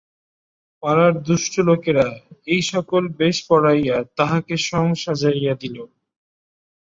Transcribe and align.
পাড়ার 0.83 1.13
দুষ্ট 1.27 1.53
লোকেরা 1.69 2.07
এই 2.47 2.61
সকল 2.71 3.03
বেশ 3.19 3.37
পরাইয়া 3.49 3.97
তাঁহাকে 4.17 4.55
সঙ 4.67 4.85
সাজাইয়া 5.03 5.53
দিল। 5.61 5.77